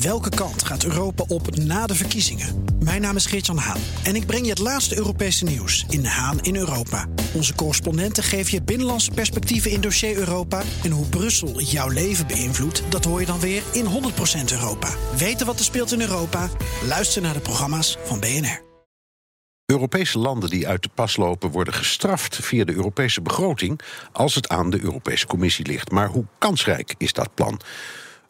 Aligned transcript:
Welke 0.00 0.28
kant 0.28 0.64
gaat 0.64 0.84
Europa 0.84 1.24
op 1.28 1.56
na 1.56 1.86
de 1.86 1.94
verkiezingen? 1.94 2.64
Mijn 2.78 3.00
naam 3.00 3.16
is 3.16 3.26
Geert-Jan 3.26 3.56
Haan 3.56 3.80
en 4.04 4.14
ik 4.16 4.26
breng 4.26 4.44
je 4.44 4.50
het 4.50 4.58
laatste 4.58 4.96
Europese 4.96 5.44
nieuws 5.44 5.84
in 5.88 6.04
Haan 6.04 6.40
in 6.40 6.56
Europa. 6.56 7.06
Onze 7.34 7.54
correspondenten 7.54 8.22
geven 8.22 8.52
je 8.52 8.62
binnenlandse 8.62 9.10
perspectieven 9.10 9.70
in 9.70 9.80
dossier 9.80 10.16
Europa. 10.16 10.62
En 10.82 10.90
hoe 10.90 11.06
Brussel 11.06 11.60
jouw 11.60 11.88
leven 11.88 12.26
beïnvloedt, 12.26 12.82
dat 12.88 13.04
hoor 13.04 13.20
je 13.20 13.26
dan 13.26 13.40
weer 13.40 13.62
in 13.72 13.84
100% 13.84 13.88
Europa. 14.52 14.88
Weten 15.16 15.46
wat 15.46 15.58
er 15.58 15.64
speelt 15.64 15.92
in 15.92 16.00
Europa? 16.00 16.48
Luister 16.86 17.22
naar 17.22 17.34
de 17.34 17.40
programma's 17.40 17.96
van 18.04 18.20
BNR. 18.20 18.64
Europese 19.66 20.18
landen 20.18 20.50
die 20.50 20.68
uit 20.68 20.82
de 20.82 20.90
pas 20.94 21.16
lopen 21.16 21.50
worden 21.50 21.74
gestraft 21.74 22.38
via 22.42 22.64
de 22.64 22.74
Europese 22.74 23.22
begroting 23.22 23.80
als 24.12 24.34
het 24.34 24.48
aan 24.48 24.70
de 24.70 24.82
Europese 24.82 25.26
Commissie 25.26 25.66
ligt. 25.66 25.90
Maar 25.90 26.08
hoe 26.08 26.24
kansrijk 26.38 26.94
is 26.98 27.12
dat 27.12 27.34
plan? 27.34 27.60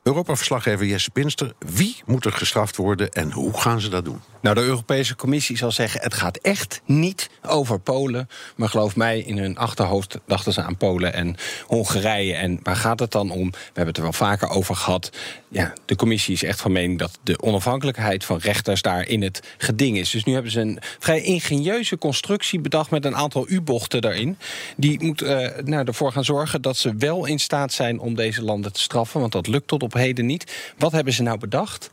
Europa-verslaggever 0.07 0.86
Jesse 0.86 1.11
Pinster. 1.11 1.52
Wie 1.59 1.96
moet 2.04 2.25
er 2.25 2.32
gestraft 2.32 2.76
worden 2.76 3.11
en 3.11 3.32
hoe 3.32 3.61
gaan 3.61 3.81
ze 3.81 3.89
dat 3.89 4.04
doen? 4.04 4.21
Nou, 4.40 4.58
de 4.58 4.64
Europese 4.64 5.17
Commissie 5.17 5.57
zal 5.57 5.72
zeggen: 5.72 6.00
het 6.00 6.14
gaat 6.14 6.36
echt 6.36 6.81
niet 6.85 7.31
over 7.46 7.79
Polen. 7.79 8.29
Maar 8.57 8.68
geloof 8.68 8.96
mij, 8.96 9.18
in 9.18 9.39
hun 9.39 9.57
achterhoofd 9.57 10.18
dachten 10.26 10.53
ze 10.53 10.62
aan 10.62 10.76
Polen 10.76 11.12
en 11.12 11.36
Hongarije. 11.67 12.34
En 12.34 12.61
waar 12.62 12.76
gaat 12.76 13.00
het 13.00 13.12
dan 13.12 13.31
om? 13.31 13.50
We 13.50 13.58
hebben 13.64 13.86
het 13.86 13.96
er 13.96 14.03
wel 14.03 14.12
vaker 14.12 14.48
over 14.48 14.76
gehad. 14.76 15.11
Ja, 15.48 15.72
de 15.84 15.96
Commissie 15.96 16.34
is 16.34 16.43
echt 16.43 16.61
van 16.61 16.73
mening 16.73 16.98
dat 16.98 17.18
de 17.23 17.43
onafhankelijkheid 17.43 18.25
van 18.25 18.39
rechters 18.39 18.82
daar 18.82 19.09
in 19.09 19.23
het 19.23 19.43
geding 19.59 19.98
is. 19.98 20.11
Dus 20.11 20.25
nu 20.25 20.32
hebben 20.32 20.53
ze 20.53 20.61
een 20.61 20.79
vrij 20.98 21.20
ingenieuze 21.20 21.98
constructie 21.98 22.61
bedacht 22.61 22.90
met 22.90 23.04
een 23.04 23.17
aantal 23.17 23.48
U-bochten 23.48 24.00
daarin. 24.00 24.39
Die 24.76 25.04
moet 25.04 25.23
uh, 25.23 25.48
nou, 25.64 25.86
ervoor 25.86 26.12
gaan 26.12 26.25
zorgen 26.25 26.62
dat 26.62 26.76
ze 26.76 26.95
wel 26.96 27.26
in 27.26 27.39
staat 27.39 27.73
zijn 27.73 27.98
om 27.98 28.14
deze 28.14 28.43
landen 28.43 28.73
te 28.73 28.81
straffen. 28.81 29.20
Want 29.20 29.32
dat 29.32 29.46
lukt 29.46 29.68
tot 29.68 29.82
op 29.82 29.95
heden 29.96 30.27
niet. 30.27 30.73
Wat 30.79 30.93
hebben 30.93 31.13
ze 31.13 31.23
nou 31.23 31.39
bedacht? 31.39 31.91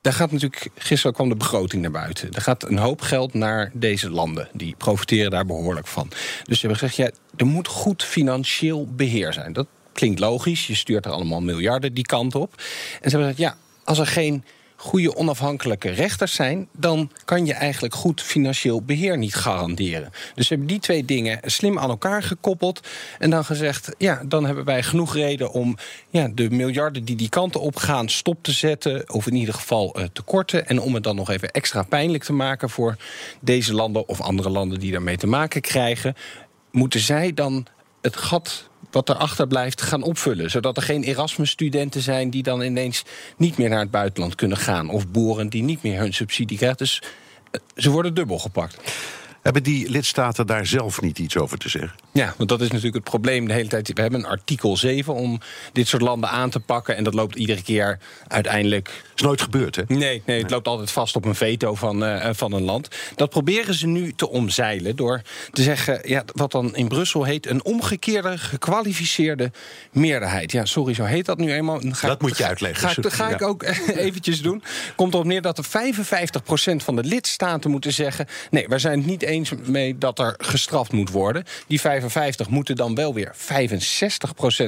Daar 0.00 0.12
gaat 0.12 0.32
natuurlijk, 0.32 0.68
gisteren 0.74 1.14
kwam 1.14 1.28
de 1.28 1.36
begroting 1.36 1.82
naar 1.82 1.90
buiten. 1.90 2.32
Er 2.32 2.40
gaat 2.42 2.68
een 2.68 2.78
hoop 2.78 3.00
geld 3.00 3.34
naar 3.34 3.70
deze 3.74 4.10
landen. 4.10 4.48
Die 4.52 4.74
profiteren 4.78 5.30
daar 5.30 5.46
behoorlijk 5.46 5.86
van. 5.86 6.08
Dus 6.44 6.60
ze 6.60 6.66
hebben 6.66 6.88
gezegd, 6.88 6.96
ja, 6.96 7.20
er 7.36 7.46
moet 7.46 7.68
goed 7.68 8.04
financieel 8.04 8.86
beheer 8.86 9.32
zijn. 9.32 9.52
Dat 9.52 9.66
klinkt 9.92 10.20
logisch. 10.20 10.66
Je 10.66 10.74
stuurt 10.74 11.04
er 11.04 11.12
allemaal 11.12 11.40
miljarden 11.40 11.94
die 11.94 12.04
kant 12.04 12.34
op. 12.34 12.52
En 13.00 13.10
ze 13.10 13.16
hebben 13.16 13.34
gezegd, 13.34 13.38
ja, 13.38 13.56
als 13.84 13.98
er 13.98 14.06
geen 14.06 14.44
goede 14.80 15.16
onafhankelijke 15.16 15.90
rechters 15.90 16.34
zijn, 16.34 16.68
dan 16.72 17.10
kan 17.24 17.46
je 17.46 17.54
eigenlijk 17.54 17.94
goed 17.94 18.22
financieel 18.22 18.82
beheer 18.82 19.18
niet 19.18 19.34
garanderen. 19.34 20.10
Dus 20.34 20.46
ze 20.46 20.54
hebben 20.54 20.72
die 20.72 20.80
twee 20.80 21.04
dingen 21.04 21.38
slim 21.44 21.78
aan 21.78 21.90
elkaar 21.90 22.22
gekoppeld 22.22 22.80
en 23.18 23.30
dan 23.30 23.44
gezegd: 23.44 23.94
ja, 23.98 24.22
dan 24.26 24.44
hebben 24.44 24.64
wij 24.64 24.82
genoeg 24.82 25.14
reden 25.14 25.52
om 25.52 25.76
ja, 26.10 26.28
de 26.34 26.50
miljarden 26.50 27.04
die 27.04 27.16
die 27.16 27.28
kanten 27.28 27.60
op 27.60 27.76
gaan 27.76 28.08
stop 28.08 28.42
te 28.42 28.52
zetten, 28.52 29.12
of 29.12 29.26
in 29.26 29.34
ieder 29.34 29.54
geval 29.54 29.98
uh, 29.98 30.04
te 30.12 30.22
korten. 30.22 30.66
En 30.66 30.80
om 30.80 30.94
het 30.94 31.02
dan 31.02 31.16
nog 31.16 31.30
even 31.30 31.50
extra 31.50 31.82
pijnlijk 31.82 32.24
te 32.24 32.32
maken 32.32 32.70
voor 32.70 32.96
deze 33.40 33.74
landen 33.74 34.08
of 34.08 34.20
andere 34.20 34.50
landen 34.50 34.80
die 34.80 34.92
daarmee 34.92 35.16
te 35.16 35.26
maken 35.26 35.60
krijgen, 35.60 36.14
moeten 36.70 37.00
zij 37.00 37.34
dan 37.34 37.66
het 38.00 38.16
gat 38.16 38.69
wat 38.90 39.08
erachter 39.08 39.46
blijft 39.46 39.82
gaan 39.82 40.02
opvullen. 40.02 40.50
Zodat 40.50 40.76
er 40.76 40.82
geen 40.82 41.02
Erasmus-studenten 41.02 42.00
zijn 42.00 42.30
die 42.30 42.42
dan 42.42 42.62
ineens 42.62 43.04
niet 43.36 43.58
meer 43.58 43.68
naar 43.68 43.80
het 43.80 43.90
buitenland 43.90 44.34
kunnen 44.34 44.58
gaan. 44.58 44.90
Of 44.90 45.08
boeren 45.08 45.48
die 45.48 45.62
niet 45.62 45.82
meer 45.82 45.98
hun 45.98 46.14
subsidie 46.14 46.56
krijgen. 46.56 46.78
Dus 46.78 47.02
eh, 47.50 47.60
ze 47.76 47.90
worden 47.90 48.14
dubbel 48.14 48.38
gepakt. 48.38 48.76
Hebben 49.42 49.62
die 49.62 49.90
lidstaten 49.90 50.46
daar 50.46 50.66
zelf 50.66 51.00
niet 51.00 51.18
iets 51.18 51.36
over 51.36 51.58
te 51.58 51.68
zeggen? 51.68 51.92
Ja, 52.12 52.34
want 52.36 52.48
dat 52.48 52.60
is 52.60 52.66
natuurlijk 52.66 52.94
het 52.94 53.04
probleem 53.04 53.46
de 53.46 53.52
hele 53.52 53.68
tijd. 53.68 53.92
We 53.92 54.00
hebben 54.00 54.20
een 54.20 54.26
artikel 54.26 54.76
7 54.76 55.14
om 55.14 55.40
dit 55.72 55.88
soort 55.88 56.02
landen 56.02 56.30
aan 56.30 56.50
te 56.50 56.60
pakken. 56.60 56.96
En 56.96 57.04
dat 57.04 57.14
loopt 57.14 57.36
iedere 57.36 57.62
keer 57.62 57.98
uiteindelijk. 58.28 59.04
Is 59.14 59.22
nooit 59.22 59.40
gebeurd, 59.40 59.76
hè? 59.76 59.82
Nee, 59.86 60.22
nee 60.26 60.42
het 60.42 60.50
loopt 60.50 60.68
altijd 60.68 60.90
vast 60.90 61.16
op 61.16 61.24
een 61.24 61.34
veto 61.34 61.74
van, 61.74 62.04
uh, 62.04 62.28
van 62.32 62.52
een 62.52 62.62
land. 62.62 62.88
Dat 63.14 63.30
proberen 63.30 63.74
ze 63.74 63.86
nu 63.86 64.12
te 64.12 64.28
omzeilen 64.28 64.96
door 64.96 65.22
te 65.52 65.62
zeggen. 65.62 66.00
Ja, 66.04 66.24
wat 66.32 66.52
dan 66.52 66.76
in 66.76 66.88
Brussel 66.88 67.24
heet 67.24 67.46
een 67.46 67.64
omgekeerde 67.64 68.38
gekwalificeerde 68.38 69.52
meerderheid. 69.92 70.52
Ja, 70.52 70.64
sorry, 70.64 70.94
zo 70.94 71.04
heet 71.04 71.26
dat 71.26 71.38
nu 71.38 71.52
eenmaal. 71.52 71.80
Ga 71.82 72.06
dat 72.06 72.20
moet 72.20 72.36
je 72.36 72.46
uitleggen. 72.46 72.88
Ga, 72.88 73.10
ga 73.10 73.28
ik 73.28 73.42
ook 73.42 73.62
eventjes 74.06 74.42
doen. 74.42 74.62
Komt 74.96 75.14
erop 75.14 75.26
neer 75.26 75.42
dat 75.42 75.58
er 75.58 75.64
55% 75.64 76.76
van 76.76 76.96
de 76.96 77.04
lidstaten 77.04 77.70
moeten 77.70 77.92
zeggen. 77.92 78.26
Nee, 78.50 78.68
wij 78.68 78.78
zijn 78.78 78.98
het 78.98 79.06
niet 79.06 79.22
eens 79.30 79.52
mee 79.64 79.98
dat 79.98 80.18
er 80.18 80.34
gestraft 80.38 80.92
moet 80.92 81.10
worden. 81.10 81.44
Die 81.66 81.80
55 81.80 82.48
moeten 82.48 82.76
dan 82.76 82.94
wel 82.94 83.14
weer 83.14 83.34
65% 83.36 83.36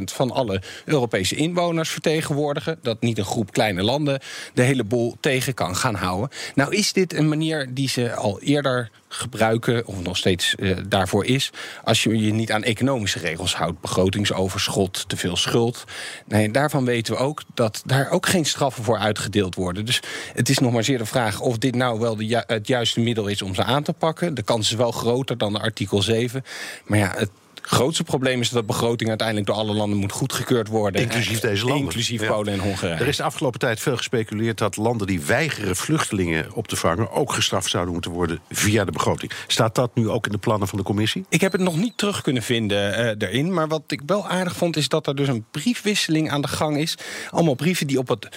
van 0.05 0.31
alle 0.31 0.63
Europese 0.85 1.37
inwoners 1.37 1.91
vertegenwoordigen. 1.91 2.79
Dat 2.83 3.01
niet 3.01 3.19
een 3.19 3.25
groep 3.25 3.53
kleine 3.53 3.83
landen 3.83 4.21
de 4.55 4.63
hele 4.63 4.85
boel 4.85 5.17
tegen 5.21 5.55
kan 5.55 5.77
gaan 5.77 5.95
houden. 5.95 6.31
Nou 6.55 6.75
is 6.77 6.93
dit 6.93 7.15
een 7.15 7.29
manier 7.29 7.75
die 7.75 7.89
ze 7.89 8.15
al 8.15 8.41
eerder 8.41 8.91
gebruiken, 9.15 9.87
of 9.87 10.03
nog 10.03 10.17
steeds 10.17 10.55
uh, 10.59 10.77
daarvoor 10.89 11.25
is, 11.25 11.51
als 11.85 12.03
je 12.03 12.19
je 12.25 12.33
niet 12.33 12.53
aan 12.53 12.63
economische 12.63 13.19
regels 13.19 13.55
houdt. 13.55 13.81
Begrotingsoverschot, 13.81 15.09
te 15.09 15.17
veel 15.17 15.37
schuld. 15.37 15.85
Nee, 16.27 16.51
daarvan 16.51 16.85
weten 16.85 17.15
we 17.15 17.19
ook 17.19 17.43
dat 17.55 17.83
daar 17.87 18.11
ook 18.11 18.27
geen 18.27 18.45
straffen 18.45 18.85
voor 18.85 18.99
uitgedeeld 18.99 19.55
worden. 19.55 19.85
Dus 19.85 20.03
het 20.35 20.49
is 20.49 20.59
nog 20.59 20.73
maar 20.73 20.85
zeer 20.85 20.99
de 20.99 21.07
vraag 21.07 21.41
of 21.41 21.59
dit 21.59 21.75
nou 21.75 22.01
wel 22.01 22.17
de 22.17 22.45
het 22.47 22.67
juiste 22.67 23.01
middel 23.01 23.27
is 23.27 23.43
om 23.43 23.55
ze 23.55 23.65
aan 23.65 23.83
te 23.83 23.93
pakken. 23.93 24.35
De 24.35 24.43
kans 24.43 24.71
is 24.71 24.77
wel 24.77 24.93
groter 24.93 25.39
dan 25.39 25.53
de 25.53 25.61
artikel 25.61 26.03
7. 26.03 26.45
Maar 26.85 26.99
ja, 26.99 27.13
het 27.17 27.31
grootste 27.63 28.05
probleem 28.05 28.41
is 28.41 28.49
dat 28.49 28.61
de 28.61 28.67
begroting 28.67 29.09
uiteindelijk 29.09 29.47
door 29.47 29.57
alle 29.57 29.75
landen 29.75 29.99
moet 29.99 30.13
goedgekeurd 30.13 30.69
worden. 30.69 31.03
Inclusief 31.03 31.41
deze 31.41 31.65
landen. 31.65 31.85
Inclusief 31.85 32.27
Polen 32.27 32.53
en 32.53 32.59
Hongarije. 32.59 33.01
Er 33.01 33.09
is 33.09 33.17
de 33.17 33.23
afgelopen 33.23 33.61
tijd 33.61 33.81
veel 33.81 33.97
gespeculeerd 33.97 34.59
dat 34.59 34.77
landen 34.77 35.07
die 35.07 35.21
weigeren 35.21 35.77
vluchtelingen 35.77 36.55
op 36.55 36.69
te 36.69 36.77
vangen 36.77 37.11
ook 37.11 37.33
gestraft 37.33 37.71
zouden 37.71 37.93
moeten 37.93 38.11
worden 38.11 38.41
via 38.51 38.85
de 38.85 38.93
begroting. 38.93 39.33
Staat 39.47 39.75
dat 39.75 39.95
nu 39.95 40.09
ook 40.09 40.27
in 40.27 40.33
de 40.33 40.39
plannen 40.39 40.69
van 40.69 40.79
de 40.79 40.85
commissie? 40.85 41.25
Ik 41.29 41.41
heb 41.41 41.53
het 41.53 41.61
nog 41.61 41.77
niet 41.77 41.97
terug 41.97 42.23
kunnen 42.23 42.43
vinden 42.43 43.07
uh, 43.07 43.11
daarin. 43.19 43.55
Maar 43.55 43.69
wat 43.69 43.83
ik 43.87 44.01
wel 44.07 44.29
aardig 44.29 44.57
vond 44.57 44.77
is 44.77 44.89
dat 44.89 45.07
er 45.07 45.17
dus 45.17 45.29
een 45.29 45.45
briefwisseling 45.51 46.31
aan 46.31 46.41
de 46.43 46.49
gang 46.49 46.77
is. 46.77 46.95
Allemaal 47.31 47.55
brieven 47.55 47.87
die 47.87 47.99
op 47.99 48.09
het 48.09 48.29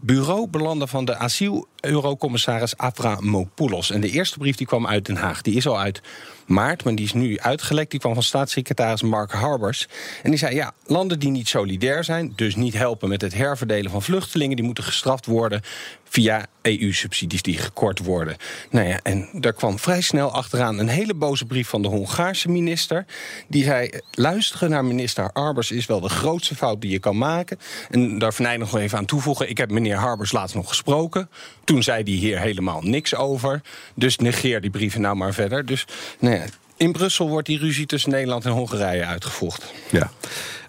bureau 0.00 0.48
belanden 0.48 0.88
van 0.88 1.04
de 1.04 1.16
asiel-eurocommissaris 1.16 2.76
Avramopoulos. 2.76 3.90
En 3.90 4.00
de 4.00 4.10
eerste 4.10 4.38
brief 4.38 4.56
die 4.56 4.66
kwam 4.66 4.86
uit 4.86 5.06
Den 5.06 5.16
Haag. 5.16 5.42
Die 5.42 5.56
is 5.56 5.66
al 5.66 5.78
uit 5.78 6.00
maart, 6.46 6.84
maar 6.84 6.94
die 6.94 7.04
is 7.04 7.12
nu 7.12 7.38
uitgelekt. 7.38 7.90
Die 7.90 8.00
kwam 8.00 8.14
van 8.14 8.22
staatssecretaris 8.22 9.02
Mark 9.02 9.32
Harbers. 9.32 9.88
En 10.22 10.30
die 10.30 10.38
zei, 10.38 10.54
ja, 10.54 10.72
landen 10.86 11.18
die 11.18 11.30
niet 11.30 11.48
solidair 11.48 12.04
zijn... 12.04 12.32
dus 12.36 12.56
niet 12.56 12.74
helpen 12.74 13.08
met 13.08 13.20
het 13.20 13.34
herverdelen 13.34 13.90
van 13.90 14.02
vluchtelingen... 14.02 14.56
die 14.56 14.64
moeten 14.64 14.84
gestraft 14.84 15.26
worden 15.26 15.62
via 16.04 16.46
EU-subsidies 16.62 17.42
die 17.42 17.58
gekort 17.58 17.98
worden. 17.98 18.36
Nou 18.70 18.88
ja, 18.88 19.00
en 19.02 19.28
daar 19.32 19.52
kwam 19.52 19.78
vrij 19.78 20.00
snel 20.00 20.32
achteraan 20.32 20.78
een 20.78 20.88
hele 20.88 21.14
boze 21.14 21.46
brief 21.46 21.68
van 21.68 21.82
de 21.82 21.88
Hongaarse 21.88 22.48
minister. 22.48 23.04
Die 23.48 23.64
zei: 23.64 23.90
luisteren 24.10 24.70
naar 24.70 24.84
minister 24.84 25.30
Harbers 25.32 25.70
is 25.70 25.86
wel 25.86 26.00
de 26.00 26.08
grootste 26.08 26.54
fout 26.54 26.80
die 26.80 26.90
je 26.90 26.98
kan 26.98 27.18
maken. 27.18 27.58
En 27.90 28.18
daar 28.18 28.34
van 28.34 28.58
nog 28.58 28.76
even 28.76 28.98
aan 28.98 29.04
toevoegen: 29.04 29.48
ik 29.48 29.58
heb 29.58 29.70
meneer 29.70 29.96
Harbers 29.96 30.32
laatst 30.32 30.54
nog 30.54 30.68
gesproken. 30.68 31.30
Toen 31.64 31.82
zei 31.82 32.02
hij 32.02 32.12
hier 32.12 32.40
helemaal 32.40 32.80
niks 32.82 33.14
over. 33.14 33.60
Dus 33.94 34.16
negeer 34.16 34.60
die 34.60 34.70
brieven 34.70 35.00
nou 35.00 35.16
maar 35.16 35.34
verder. 35.34 35.66
Dus 35.66 35.86
nou 36.18 36.34
ja, 36.34 36.44
in 36.76 36.92
Brussel 36.92 37.28
wordt 37.28 37.46
die 37.46 37.58
ruzie 37.58 37.86
tussen 37.86 38.10
Nederland 38.10 38.44
en 38.44 38.50
Hongarije 38.50 39.04
uitgevochten. 39.04 39.68
Ja. 39.90 40.10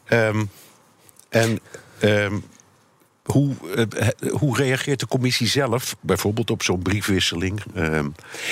Um, 0.09 0.49
en. 1.29 1.59
Um 2.03 2.43
hoe, 3.23 3.53
uh, 3.75 4.07
hoe 4.29 4.57
reageert 4.57 4.99
de 4.99 5.07
commissie 5.07 5.47
zelf 5.47 5.95
bijvoorbeeld 5.99 6.51
op 6.51 6.63
zo'n 6.63 6.81
briefwisseling? 6.81 7.63
Uh, 7.75 7.99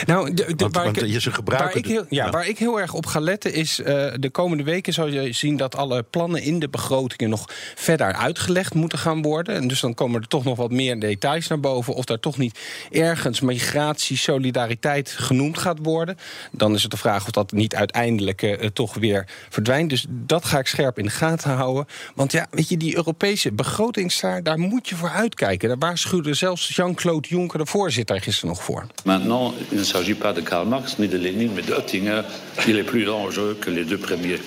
nou, 0.05 0.33
de, 0.33 0.53
want, 0.57 0.75
waar, 0.75 0.83
want 0.83 1.01
ik, 1.01 1.21
ze 1.21 1.31
gebruiken 1.31 1.69
waar, 1.69 1.77
ik 1.77 1.91
heel, 1.91 2.05
ja, 2.09 2.29
waar 2.29 2.47
ik 2.47 2.57
heel 2.57 2.79
erg 2.79 2.93
op 2.93 3.05
ga 3.05 3.19
letten 3.19 3.53
is... 3.53 3.79
Uh, 3.79 3.85
de 4.15 4.29
komende 4.31 4.63
weken 4.63 4.93
zal 4.93 5.07
je 5.07 5.33
zien 5.33 5.57
dat 5.57 5.75
alle 5.75 6.03
plannen 6.03 6.41
in 6.41 6.59
de 6.59 6.69
begrotingen... 6.69 7.29
nog 7.29 7.45
verder 7.75 8.13
uitgelegd 8.13 8.73
moeten 8.73 8.99
gaan 8.99 9.21
worden. 9.21 9.55
En 9.55 9.67
dus 9.67 9.79
dan 9.79 9.93
komen 9.93 10.21
er 10.21 10.27
toch 10.27 10.43
nog 10.43 10.57
wat 10.57 10.71
meer 10.71 10.99
details 10.99 11.47
naar 11.47 11.59
boven... 11.59 11.93
of 11.93 12.05
daar 12.05 12.19
toch 12.19 12.37
niet 12.37 12.59
ergens 12.91 13.39
migratie, 13.39 14.17
solidariteit 14.17 15.09
genoemd 15.09 15.57
gaat 15.57 15.79
worden. 15.81 16.17
Dan 16.51 16.73
is 16.73 16.81
het 16.81 16.91
de 16.91 16.97
vraag 16.97 17.25
of 17.25 17.31
dat 17.31 17.51
niet 17.51 17.75
uiteindelijk 17.75 18.69
toch 18.73 18.93
weer 18.93 19.27
verdwijnt. 19.49 19.89
Dus 19.89 20.05
dat 20.09 20.45
ga 20.45 20.59
ik 20.59 20.67
scherp 20.67 20.99
in 20.99 21.05
de 21.05 21.11
gaten 21.11 21.51
houden. 21.51 21.85
Want 22.15 22.31
ja, 22.31 22.47
weet 22.51 22.69
je, 22.69 22.77
die 22.77 22.95
Europese 22.95 23.51
begrotingstaar... 23.51 24.43
daar 24.43 24.58
moet 24.59 24.89
je 24.89 24.95
voor 24.95 25.09
uitkijken. 25.09 25.67
Daar 25.67 25.77
waarschuwde 25.77 26.33
zelfs 26.33 26.75
Jean-Claude 26.75 27.27
Juncker, 27.27 27.59
de 27.59 27.65
voorzitter, 27.65 28.21
gisteren 28.21 28.49
nog 28.49 28.63
voor. 28.63 28.85
Maintenant, 29.03 29.53
il 29.69 29.77
ne 29.77 29.83
s'agit 29.83 30.17
pas 30.17 30.35
de 30.35 30.41
Karl 30.41 30.65
Marx 30.65 30.97
ni 30.97 31.07
de 31.07 31.17
Lenin, 31.17 31.53
mais 31.53 31.65
de 31.65 31.77
Oettinger. 31.77 32.25
Il 32.65 32.77
est 32.77 32.89
plus 32.89 33.05
dangereux 33.05 33.59
que 33.59 33.71
les 33.71 33.87
deux 33.87 34.01
premiers. 34.01 34.41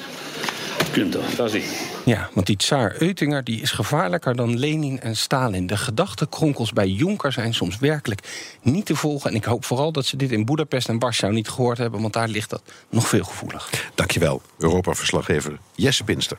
Ja, 2.04 2.28
want 2.32 2.46
die 2.46 2.56
tsaar 2.56 2.94
Eutinger 2.98 3.44
die 3.44 3.60
is 3.60 3.70
gevaarlijker 3.70 4.36
dan 4.36 4.58
Lenin 4.58 5.00
en 5.00 5.16
Stalin. 5.16 5.66
De 5.66 5.76
gedachtenkronkels 5.76 6.72
bij 6.72 6.88
Juncker 6.88 7.32
zijn 7.32 7.54
soms 7.54 7.78
werkelijk 7.78 8.20
niet 8.62 8.86
te 8.86 8.96
volgen. 8.96 9.30
En 9.30 9.36
ik 9.36 9.44
hoop 9.44 9.64
vooral 9.64 9.92
dat 9.92 10.06
ze 10.06 10.16
dit 10.16 10.30
in 10.30 10.44
Boedapest 10.44 10.88
en 10.88 10.98
Warschau 10.98 11.32
niet 11.32 11.48
gehoord 11.48 11.78
hebben... 11.78 12.00
want 12.00 12.12
daar 12.12 12.28
ligt 12.28 12.50
dat 12.50 12.62
nog 12.88 13.08
veel 13.08 13.24
gevoelig. 13.24 13.70
Dankjewel, 13.94 14.42
Europa-verslaggever 14.58 15.58
Jesse 15.74 16.04
Pinster. 16.04 16.38